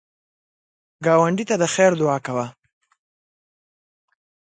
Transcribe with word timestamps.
ګاونډي 1.05 1.43
ته 1.49 1.55
د 1.61 1.63
خیر 1.73 1.91
دعا 2.01 2.17
کوه 2.25 2.45